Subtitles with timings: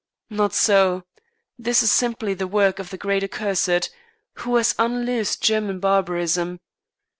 [0.31, 1.03] Not so!
[1.59, 3.91] This is simply the work of the great Accursed,
[4.37, 6.59] who has unloosed German barbarism.